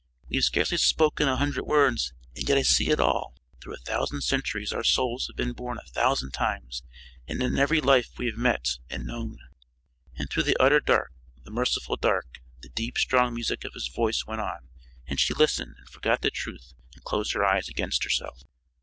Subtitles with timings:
[0.29, 3.35] We have scarcely spoken a hundred words and yet I see it all.
[3.61, 6.81] Through a thousand centuries our souls have been born a thousand times
[7.27, 9.37] and in every life we have met, and known"
[10.17, 11.11] And through the utter dark,
[11.43, 14.69] the merciful dark, the deep, strong music of his voice went on,
[15.05, 18.41] and she listened, and forgot the truth and closed her eyes against herself.